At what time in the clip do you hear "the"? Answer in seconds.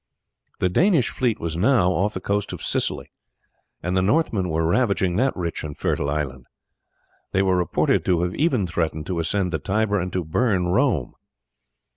0.57-0.67, 2.15-2.19, 3.95-4.01, 9.53-9.59